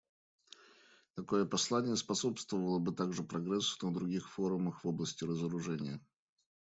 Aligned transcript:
Такое 1.13 1.45
послание 1.45 1.95
способствовало 1.95 2.79
бы 2.79 2.91
также 2.91 3.21
прогрессу 3.21 3.77
на 3.85 3.93
других 3.93 4.31
форумах 4.31 4.83
в 4.83 4.87
области 4.87 5.23
разоружения. 5.25 6.01